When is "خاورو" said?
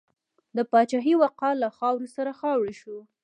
1.77-2.07